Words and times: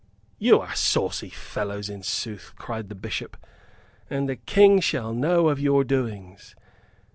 "You 0.39 0.59
are 0.59 0.73
saucy 0.73 1.29
fellows, 1.29 1.87
in 1.87 2.01
sooth," 2.01 2.53
cried 2.57 2.89
the 2.89 2.95
Bishop, 2.95 3.37
"and 4.09 4.27
the 4.27 4.35
King 4.35 4.79
shall 4.79 5.13
know 5.13 5.47
of 5.49 5.59
your 5.61 5.83
doings. 5.83 6.55